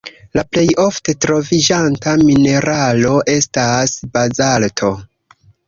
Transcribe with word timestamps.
La 0.37 0.43
plej 0.53 0.63
ofte 0.83 1.13
troviĝanta 1.25 2.15
mineralo 2.23 3.13
estas 3.37 3.97
bazalto. 4.17 4.93